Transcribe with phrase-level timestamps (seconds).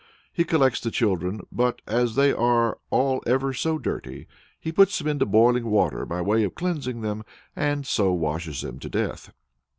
[0.33, 4.27] He collects the children, but as they are "all ever so dirty"
[4.59, 7.23] he puts them into boiling water by way of cleansing them,
[7.55, 9.31] and so washes them to death.